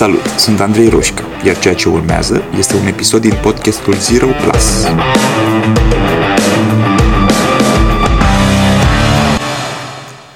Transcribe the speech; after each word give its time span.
Salut, 0.00 0.26
sunt 0.26 0.60
Andrei 0.60 0.88
Roșca, 0.88 1.22
iar 1.46 1.58
ceea 1.58 1.74
ce 1.74 1.88
urmează 1.88 2.42
este 2.58 2.76
un 2.76 2.86
episod 2.86 3.20
din 3.20 3.32
podcastul 3.42 3.94
Zero 3.94 4.26
Plus. 4.26 4.84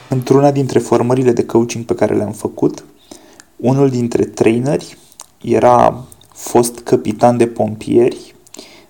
Într-una 0.09 0.51
dintre 0.51 0.79
formările 0.79 1.33
de 1.33 1.45
coaching 1.45 1.85
pe 1.85 1.95
care 1.95 2.15
le-am 2.15 2.33
făcut, 2.33 2.85
unul 3.57 3.89
dintre 3.91 4.25
traineri 4.25 4.99
era 5.43 6.05
fost 6.33 6.79
capitan 6.79 7.37
de 7.37 7.47
pompieri, 7.47 8.35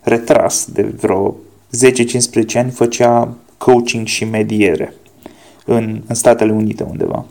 retras 0.02 0.66
de 0.72 0.82
vreo 0.82 1.34
10-15 2.52 2.54
ani, 2.54 2.70
făcea 2.70 3.36
coaching 3.58 4.06
și 4.06 4.24
mediere 4.24 4.94
în, 5.64 6.02
în 6.06 6.14
Statele 6.14 6.52
Unite 6.52 6.82
undeva. 6.82 7.24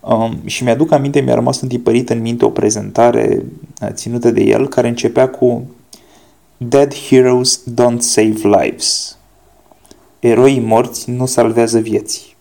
Um, 0.00 0.38
și 0.44 0.64
mi-aduc 0.64 0.92
aminte, 0.92 1.20
mi-a 1.20 1.34
rămas 1.34 1.60
întipărit 1.60 2.10
în 2.10 2.20
minte 2.20 2.44
o 2.44 2.50
prezentare 2.50 3.44
uh, 3.82 3.88
ținută 3.92 4.30
de 4.30 4.42
el 4.42 4.68
care 4.68 4.88
începea 4.88 5.28
cu 5.28 5.70
Dead 6.56 6.94
heroes 6.94 7.62
don't 7.70 7.98
save 7.98 8.40
lives. 8.42 9.16
Eroii 10.18 10.60
morți 10.60 11.10
nu 11.10 11.26
salvează 11.26 11.78
vieți. 11.78 12.36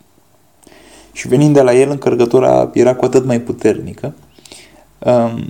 Și 1.12 1.28
venind 1.28 1.54
de 1.54 1.62
la 1.62 1.74
el, 1.74 1.90
încărcătura 1.90 2.70
era 2.74 2.96
cu 2.96 3.06
atât 3.06 3.26
mai 3.26 3.42
puternică. 3.42 4.14
Um, 5.00 5.50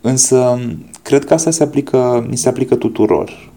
însă, 0.00 0.60
cred 1.02 1.24
că 1.24 1.34
asta 1.34 1.50
se 1.50 1.62
aplică, 1.62 2.26
ni 2.28 2.36
se 2.36 2.48
aplică 2.48 2.74
tuturor. 2.74 3.50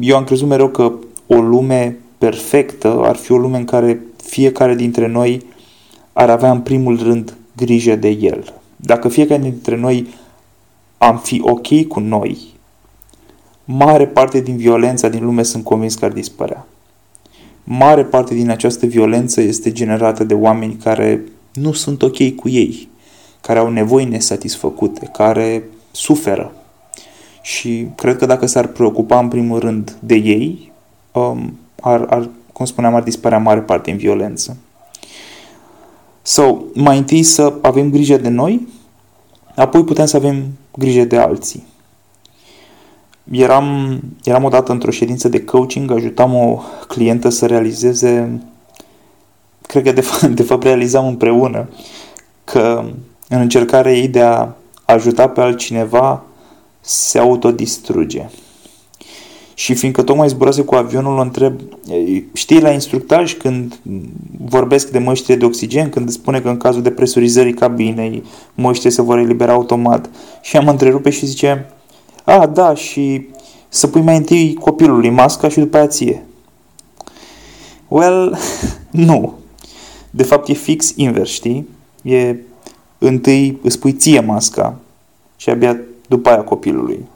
Eu 0.00 0.16
am 0.16 0.24
crezut 0.24 0.48
mereu 0.48 0.68
că 0.68 0.92
o 1.26 1.40
lume 1.40 1.96
perfectă 2.18 3.00
ar 3.02 3.16
fi 3.16 3.32
o 3.32 3.36
lume 3.36 3.56
în 3.56 3.64
care 3.64 4.00
fiecare 4.16 4.74
dintre 4.74 5.06
noi 5.06 5.42
ar 6.18 6.30
avea 6.30 6.50
în 6.50 6.60
primul 6.60 7.02
rând 7.02 7.36
grijă 7.56 7.96
de 7.96 8.08
el. 8.08 8.54
Dacă 8.76 9.08
fiecare 9.08 9.42
dintre 9.42 9.76
noi 9.76 10.06
am 10.98 11.18
fi 11.18 11.40
ok 11.44 11.86
cu 11.86 12.00
noi, 12.00 12.38
mare 13.64 14.06
parte 14.06 14.40
din 14.40 14.56
violența 14.56 15.08
din 15.08 15.24
lume 15.24 15.42
sunt 15.42 15.64
convins 15.64 15.94
că 15.94 16.04
ar 16.04 16.10
dispărea. 16.10 16.66
Mare 17.64 18.04
parte 18.04 18.34
din 18.34 18.50
această 18.50 18.86
violență 18.86 19.40
este 19.40 19.72
generată 19.72 20.24
de 20.24 20.34
oameni 20.34 20.74
care 20.74 21.22
nu 21.52 21.72
sunt 21.72 22.02
ok 22.02 22.34
cu 22.34 22.48
ei, 22.48 22.88
care 23.40 23.58
au 23.58 23.70
nevoi 23.70 24.04
nesatisfăcute, 24.04 25.10
care 25.12 25.64
suferă. 25.90 26.52
Și 27.42 27.86
cred 27.96 28.16
că 28.16 28.26
dacă 28.26 28.46
s-ar 28.46 28.66
preocupa 28.66 29.18
în 29.18 29.28
primul 29.28 29.58
rând 29.58 29.96
de 30.00 30.14
ei, 30.14 30.72
um, 31.12 31.58
ar, 31.80 32.06
ar, 32.08 32.28
cum 32.52 32.64
spuneam, 32.64 32.94
ar 32.94 33.02
dispărea 33.02 33.38
mare 33.38 33.60
parte 33.60 33.90
din 33.90 33.98
violență. 33.98 34.56
So, 36.28 36.56
mai 36.74 36.98
întâi 36.98 37.22
să 37.22 37.54
avem 37.62 37.90
grijă 37.90 38.16
de 38.16 38.28
noi, 38.28 38.68
apoi 39.54 39.84
putem 39.84 40.06
să 40.06 40.16
avem 40.16 40.46
grijă 40.78 41.04
de 41.04 41.16
alții. 41.18 41.66
Eram, 43.30 44.00
eram 44.24 44.44
odată 44.44 44.72
într-o 44.72 44.90
ședință 44.90 45.28
de 45.28 45.44
coaching, 45.44 45.90
ajutam 45.90 46.34
o 46.34 46.60
clientă 46.88 47.28
să 47.28 47.46
realizeze, 47.46 48.42
cred 49.62 49.82
că 49.82 49.92
de, 49.92 50.00
fapt, 50.00 50.22
de 50.40 50.42
fapt 50.42 50.62
realizam 50.62 51.06
împreună, 51.06 51.68
că 52.44 52.84
în 53.28 53.40
încercarea 53.40 53.92
ei 53.92 54.08
de 54.08 54.20
a 54.20 54.48
ajuta 54.84 55.28
pe 55.28 55.40
altcineva 55.40 56.24
se 56.80 57.18
autodistruge. 57.18 58.28
Și 59.58 59.74
fiindcă 59.74 60.02
tocmai 60.02 60.28
zburase 60.28 60.62
cu 60.62 60.74
avionul, 60.74 61.18
o 61.18 61.20
întreb, 61.20 61.60
știi 62.32 62.60
la 62.60 62.70
instructaj 62.70 63.36
când 63.36 63.80
vorbesc 64.44 64.90
de 64.90 64.98
măștile 64.98 65.36
de 65.36 65.44
oxigen, 65.44 65.88
când 65.88 66.10
spune 66.10 66.40
că 66.40 66.48
în 66.48 66.56
cazul 66.56 66.82
de 66.82 66.90
presurizării 66.90 67.54
cabinei 67.54 68.22
măștile 68.54 68.90
se 68.90 69.02
vor 69.02 69.18
elibera 69.18 69.52
automat. 69.52 70.10
Și 70.42 70.56
am 70.56 70.68
întrerupe 70.68 71.10
și 71.10 71.26
zice, 71.26 71.66
a, 72.24 72.46
da, 72.46 72.74
și 72.74 73.28
să 73.68 73.86
pui 73.86 74.00
mai 74.00 74.16
întâi 74.16 74.54
copilului 74.54 75.10
masca 75.10 75.48
și 75.48 75.58
după 75.58 75.76
aia 75.76 75.86
ție. 75.86 76.26
Well, 77.88 78.38
nu. 78.90 79.34
De 80.10 80.22
fapt 80.22 80.48
e 80.48 80.52
fix 80.52 80.92
invers, 80.96 81.30
știi? 81.30 81.68
E 82.02 82.36
întâi 82.98 83.58
îți 83.62 83.78
pui 83.78 83.92
ție 83.92 84.20
masca 84.20 84.76
și 85.36 85.50
abia 85.50 85.80
după 86.08 86.28
aia 86.28 86.42
copilului 86.42 87.06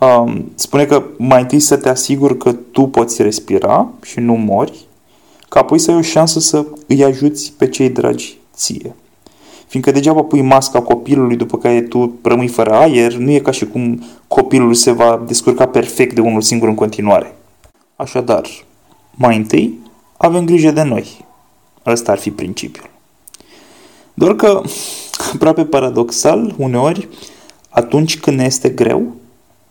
um, 0.00 0.50
spune 0.54 0.84
că 0.84 1.04
mai 1.16 1.40
întâi 1.40 1.60
să 1.60 1.76
te 1.76 1.88
asiguri 1.88 2.36
că 2.36 2.52
tu 2.52 2.86
poți 2.86 3.22
respira 3.22 3.88
și 4.02 4.20
nu 4.20 4.34
mori, 4.34 4.86
ca 5.48 5.60
apoi 5.60 5.78
să 5.78 5.90
ai 5.90 5.96
o 5.96 6.00
șansă 6.00 6.40
să 6.40 6.66
îi 6.86 7.04
ajuți 7.04 7.52
pe 7.56 7.68
cei 7.68 7.88
dragi 7.88 8.38
ție. 8.54 8.94
Fiindcă 9.66 9.90
degeaba 9.90 10.22
pui 10.22 10.42
masca 10.42 10.82
copilului 10.82 11.36
după 11.36 11.58
care 11.58 11.80
tu 11.80 12.18
rămâi 12.22 12.48
fără 12.48 12.74
aer, 12.74 13.14
nu 13.14 13.30
e 13.30 13.38
ca 13.38 13.50
și 13.50 13.66
cum 13.66 14.04
copilul 14.28 14.74
se 14.74 14.90
va 14.90 15.22
descurca 15.26 15.66
perfect 15.66 16.14
de 16.14 16.20
unul 16.20 16.40
singur 16.40 16.68
în 16.68 16.74
continuare. 16.74 17.34
Așadar, 17.96 18.48
mai 19.14 19.36
întâi 19.36 19.78
avem 20.16 20.44
grijă 20.44 20.70
de 20.70 20.82
noi. 20.82 21.24
Ăsta 21.86 22.12
ar 22.12 22.18
fi 22.18 22.30
principiul. 22.30 22.90
Doar 24.14 24.34
că, 24.34 24.62
aproape 25.34 25.64
paradoxal, 25.64 26.54
uneori, 26.56 27.08
atunci 27.68 28.18
când 28.18 28.36
ne 28.36 28.44
este 28.44 28.68
greu, 28.68 29.14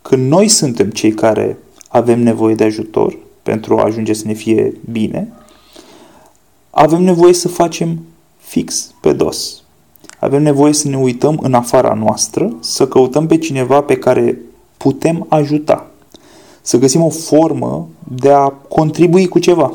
când 0.02 0.28
noi 0.28 0.48
suntem 0.48 0.90
cei 0.90 1.12
care 1.12 1.58
avem 1.88 2.22
nevoie 2.22 2.54
de 2.54 2.64
ajutor 2.64 3.18
pentru 3.42 3.78
a 3.78 3.84
ajunge 3.84 4.12
să 4.12 4.26
ne 4.26 4.32
fie 4.32 4.72
bine, 4.90 5.32
avem 6.70 7.02
nevoie 7.02 7.32
să 7.32 7.48
facem 7.48 8.00
fix 8.38 8.94
pe 9.00 9.12
dos. 9.12 9.62
Avem 10.18 10.42
nevoie 10.42 10.72
să 10.72 10.88
ne 10.88 10.96
uităm 10.96 11.38
în 11.42 11.54
afara 11.54 11.94
noastră, 11.94 12.56
să 12.60 12.88
căutăm 12.88 13.26
pe 13.26 13.38
cineva 13.38 13.80
pe 13.80 13.96
care 13.96 14.38
putem 14.76 15.26
ajuta. 15.28 15.90
Să 16.60 16.78
găsim 16.78 17.02
o 17.02 17.08
formă 17.08 17.88
de 18.16 18.30
a 18.30 18.48
contribui 18.48 19.28
cu 19.28 19.38
ceva. 19.38 19.74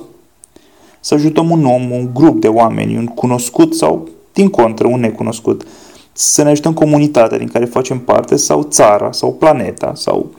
Să 1.00 1.13
ajutăm 1.13 1.50
un 1.50 1.66
om, 1.66 1.92
un 1.92 2.09
grup 2.13 2.42
de 2.42 2.47
oameni, 2.47 2.97
un 2.97 3.06
cunoscut 3.06 3.75
sau, 3.75 4.07
din 4.34 4.50
contră, 4.50 4.88
un 4.88 5.00
necunoscut 5.00 5.68
să 6.17 6.43
ne 6.43 6.49
ajutăm 6.49 6.73
comunitatea 6.73 7.37
din 7.37 7.47
care 7.47 7.65
facem 7.65 7.99
parte 7.99 8.35
sau 8.35 8.63
țara 8.63 9.11
sau 9.11 9.33
planeta 9.33 9.91
sau 9.95 10.31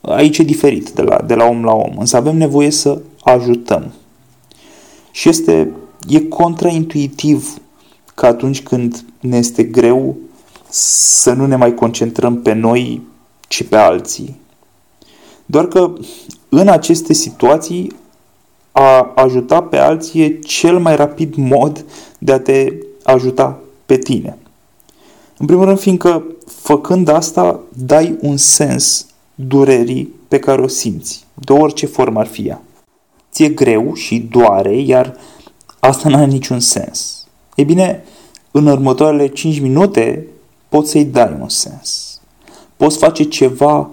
aici 0.00 0.38
e 0.38 0.42
diferit 0.42 0.90
de 0.90 1.02
la, 1.02 1.20
de 1.26 1.34
la 1.34 1.44
om 1.44 1.64
la 1.64 1.72
om, 1.72 1.92
însă 1.98 2.16
avem 2.16 2.36
nevoie 2.36 2.70
să 2.70 3.00
ajutăm. 3.22 3.92
Și 5.10 5.28
este, 5.28 5.70
e 6.08 6.20
contraintuitiv 6.20 7.58
că 8.14 8.26
atunci 8.26 8.62
când 8.62 9.04
ne 9.20 9.36
este 9.36 9.62
greu 9.62 10.16
să 10.68 11.32
nu 11.32 11.46
ne 11.46 11.56
mai 11.56 11.74
concentrăm 11.74 12.42
pe 12.42 12.52
noi, 12.52 13.02
ci 13.48 13.62
pe 13.62 13.76
alții. 13.76 14.40
Doar 15.46 15.66
că 15.66 15.92
în 16.48 16.68
aceste 16.68 17.12
situații 17.12 17.92
a 18.72 19.12
ajuta 19.14 19.62
pe 19.62 19.76
alții 19.76 20.22
e 20.22 20.38
cel 20.38 20.78
mai 20.78 20.96
rapid 20.96 21.34
mod 21.34 21.84
de 22.18 22.32
a 22.32 22.40
te 22.40 22.72
ajuta 23.02 23.58
pe 23.86 23.96
tine. 23.96 24.38
În 25.38 25.46
primul 25.46 25.64
rând, 25.64 25.78
fiindcă 25.78 26.24
făcând 26.46 27.08
asta, 27.08 27.60
dai 27.68 28.18
un 28.20 28.36
sens 28.36 29.06
durerii 29.34 30.14
pe 30.28 30.38
care 30.38 30.62
o 30.62 30.66
simți, 30.66 31.24
de 31.34 31.52
orice 31.52 31.86
formă 31.86 32.20
ar 32.20 32.26
fi 32.26 32.46
ea. 32.46 32.62
Ți-e 33.32 33.48
greu 33.48 33.94
și 33.94 34.18
doare, 34.18 34.76
iar 34.76 35.16
asta 35.80 36.08
nu 36.08 36.16
are 36.16 36.26
niciun 36.26 36.60
sens. 36.60 37.26
E 37.54 37.64
bine, 37.64 38.04
în 38.50 38.66
următoarele 38.66 39.26
5 39.26 39.60
minute 39.60 40.26
poți 40.68 40.90
să-i 40.90 41.04
dai 41.04 41.36
un 41.40 41.48
sens. 41.48 42.20
Poți 42.76 42.98
face 42.98 43.22
ceva 43.22 43.90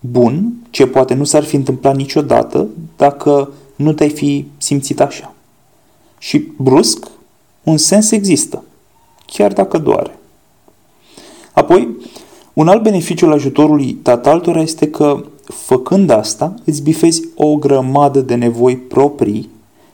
bun, 0.00 0.52
ce 0.70 0.86
poate 0.86 1.14
nu 1.14 1.24
s-ar 1.24 1.44
fi 1.44 1.56
întâmplat 1.56 1.96
niciodată 1.96 2.68
dacă 2.96 3.50
nu 3.76 3.92
te-ai 3.92 4.10
fi 4.10 4.46
simțit 4.58 5.00
așa. 5.00 5.34
Și 6.18 6.38
brusc, 6.56 7.06
un 7.62 7.76
sens 7.76 8.10
există, 8.10 8.64
chiar 9.26 9.52
dacă 9.52 9.78
doare. 9.78 10.18
Apoi, 11.60 11.96
un 12.52 12.68
alt 12.68 12.82
beneficiu 12.82 13.26
al 13.26 13.32
ajutorului 13.32 13.92
tataltora 13.92 14.60
este 14.60 14.90
că, 14.90 15.24
făcând 15.44 16.10
asta, 16.10 16.54
îți 16.64 16.82
bifezi 16.82 17.22
o 17.34 17.56
grămadă 17.56 18.20
de 18.20 18.34
nevoi 18.34 18.76
proprii 18.76 19.48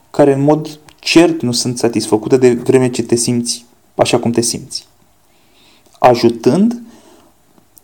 care 0.09 0.33
în 0.33 0.41
mod 0.41 0.79
cert 0.99 1.41
nu 1.41 1.51
sunt 1.51 1.77
satisfăcute 1.77 2.37
de 2.37 2.53
vreme 2.53 2.89
ce 2.89 3.03
te 3.03 3.15
simți 3.15 3.65
așa 3.95 4.19
cum 4.19 4.31
te 4.31 4.41
simți. 4.41 4.87
Ajutând, 5.99 6.81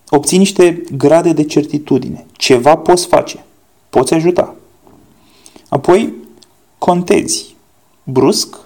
obții 0.10 0.38
niște 0.38 0.84
grade 0.98 1.34
de 1.34 1.44
certitudine. 1.44 2.26
Ceva 2.32 2.76
poți 2.76 3.08
face. 3.08 3.46
Poți 3.90 4.14
ajuta. 4.14 4.56
Apoi, 5.70 6.14
contezi. 6.78 7.56
Brusc, 8.04 8.58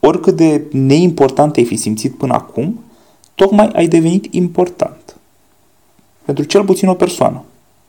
oricât 0.00 0.36
de 0.36 0.62
neimportant 0.70 1.56
ai 1.56 1.64
fi 1.64 1.76
simțit 1.76 2.14
până 2.14 2.32
acum, 2.34 2.80
tocmai 3.36 3.68
ai 3.74 3.88
devenit 3.88 4.34
important. 4.34 5.16
Pentru 6.24 6.44
cel 6.44 6.64
puțin 6.64 6.88
o 6.88 6.94
persoană, 6.94 7.44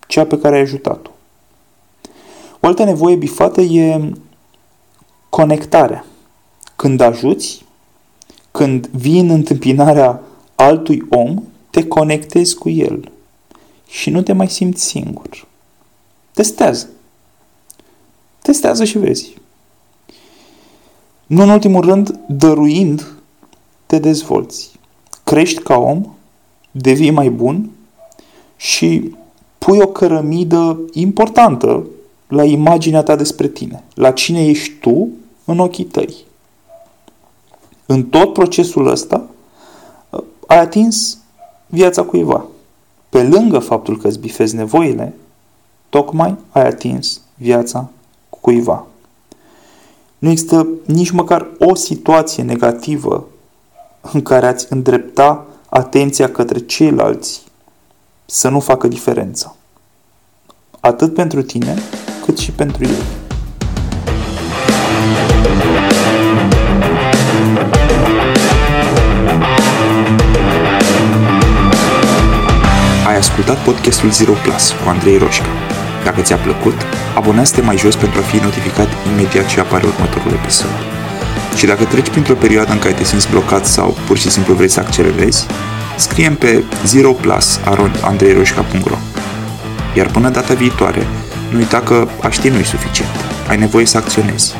cea 0.07 0.25
pe 0.25 0.39
care 0.39 0.55
ai 0.55 0.61
ajutat-o. 0.61 1.09
O 2.59 2.67
altă 2.67 2.83
nevoie 2.83 3.15
bifată 3.15 3.61
e 3.61 4.11
conectarea. 5.29 6.05
Când 6.75 6.99
ajuți, 6.99 7.65
când 8.51 8.87
vii 8.87 9.19
în 9.19 9.29
întâmpinarea 9.29 10.21
altui 10.55 11.05
om, 11.09 11.43
te 11.69 11.87
conectezi 11.87 12.55
cu 12.55 12.69
el 12.69 13.11
și 13.87 14.09
nu 14.09 14.21
te 14.21 14.33
mai 14.33 14.49
simți 14.49 14.83
singur. 14.83 15.47
Testează. 16.33 16.89
Testează 18.41 18.83
și 18.83 18.97
vezi. 18.97 19.33
Nu 21.25 21.41
în 21.41 21.49
ultimul 21.49 21.81
rând, 21.81 22.19
dăruind, 22.27 23.13
te 23.85 23.99
dezvolți. 23.99 24.76
Crești 25.27 25.61
ca 25.61 25.77
om, 25.77 26.15
devii 26.71 27.11
mai 27.11 27.29
bun 27.29 27.69
și 28.55 29.15
pui 29.57 29.79
o 29.79 29.87
cărămidă 29.87 30.79
importantă 30.93 31.85
la 32.27 32.43
imaginea 32.43 33.03
ta 33.03 33.15
despre 33.15 33.47
tine, 33.47 33.83
la 33.93 34.11
cine 34.11 34.45
ești 34.45 34.71
tu 34.71 35.07
în 35.45 35.59
ochii 35.59 35.83
tăi. 35.83 36.15
În 37.85 38.03
tot 38.03 38.33
procesul 38.33 38.87
ăsta 38.87 39.29
ai 40.45 40.59
atins 40.59 41.17
viața 41.65 42.03
cuiva. 42.03 42.45
Pe 43.09 43.23
lângă 43.23 43.59
faptul 43.59 43.97
că 43.97 44.07
îți 44.07 44.19
bifezi 44.19 44.55
nevoile, 44.55 45.13
tocmai 45.89 46.35
ai 46.49 46.67
atins 46.67 47.21
viața 47.35 47.89
cuiva. 48.29 48.85
Nu 50.17 50.29
există 50.29 50.67
nici 50.85 51.11
măcar 51.11 51.47
o 51.59 51.75
situație 51.75 52.43
negativă 52.43 53.27
în 54.13 54.21
care 54.21 54.45
ați 54.45 54.65
îndrepta 54.69 55.45
atenția 55.69 56.29
către 56.29 56.59
ceilalți 56.59 57.43
să 58.25 58.49
nu 58.49 58.59
facă 58.59 58.87
diferență. 58.87 59.55
Atât 60.79 61.13
pentru 61.13 61.41
tine, 61.41 61.75
cât 62.25 62.37
și 62.37 62.51
pentru 62.51 62.83
ei. 62.83 63.03
Ai 73.07 73.17
ascultat 73.17 73.57
podcastul 73.63 74.11
Zero 74.11 74.33
Plus 74.43 74.71
cu 74.71 74.89
Andrei 74.89 75.17
Roșca. 75.17 75.45
Dacă 76.03 76.21
ți-a 76.21 76.37
plăcut, 76.37 76.75
abonează-te 77.15 77.61
mai 77.61 77.77
jos 77.77 77.95
pentru 77.95 78.19
a 78.19 78.23
fi 78.23 78.37
notificat 78.37 78.87
imediat 79.11 79.45
ce 79.45 79.59
apare 79.59 79.85
următorul 79.85 80.31
episod. 80.31 80.96
Și 81.57 81.65
dacă 81.65 81.83
treci 81.83 82.09
printr-o 82.09 82.33
perioadă 82.33 82.71
în 82.71 82.79
care 82.79 82.93
te 82.93 83.03
simți 83.03 83.29
blocat 83.29 83.65
sau 83.65 83.97
pur 84.05 84.17
și 84.17 84.29
simplu 84.29 84.53
vrei 84.53 84.67
să 84.67 84.79
accelerezi, 84.79 85.45
scrie 85.97 86.29
pe 86.29 86.63
0 86.85 87.11
plus 87.11 87.59
andreiroșca.ro 88.01 88.97
Iar 89.95 90.07
până 90.07 90.29
data 90.29 90.53
viitoare, 90.53 91.07
nu 91.51 91.57
uita 91.57 91.79
că 91.79 92.07
a 92.21 92.29
ști 92.29 92.49
nu-i 92.49 92.63
suficient. 92.63 93.11
Ai 93.47 93.57
nevoie 93.57 93.85
să 93.85 93.97
acționezi. 93.97 94.55